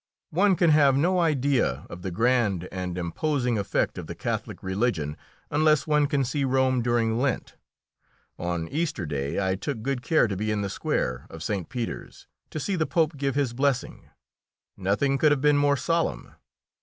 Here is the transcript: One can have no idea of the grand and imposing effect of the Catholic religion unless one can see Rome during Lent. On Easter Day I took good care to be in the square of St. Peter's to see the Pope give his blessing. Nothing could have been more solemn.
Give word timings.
One 0.31 0.55
can 0.55 0.71
have 0.71 0.97
no 0.97 1.19
idea 1.19 1.85
of 1.87 2.01
the 2.01 2.09
grand 2.09 2.67
and 2.71 2.97
imposing 2.97 3.59
effect 3.59 3.99
of 3.99 4.07
the 4.07 4.15
Catholic 4.15 4.63
religion 4.63 5.15
unless 5.51 5.85
one 5.85 6.07
can 6.07 6.25
see 6.25 6.43
Rome 6.43 6.81
during 6.81 7.19
Lent. 7.19 7.55
On 8.39 8.67
Easter 8.69 9.05
Day 9.05 9.39
I 9.47 9.53
took 9.53 9.83
good 9.83 10.01
care 10.01 10.27
to 10.27 10.35
be 10.35 10.49
in 10.49 10.63
the 10.63 10.71
square 10.71 11.27
of 11.29 11.43
St. 11.43 11.69
Peter's 11.69 12.25
to 12.49 12.59
see 12.59 12.75
the 12.75 12.87
Pope 12.87 13.15
give 13.15 13.35
his 13.35 13.53
blessing. 13.53 14.09
Nothing 14.75 15.19
could 15.19 15.31
have 15.31 15.41
been 15.41 15.57
more 15.59 15.77
solemn. 15.77 16.31